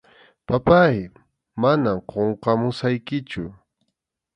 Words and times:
Papáy, 0.47 0.97
manam 1.61 1.97
qunqamusaykichu. 2.09 3.43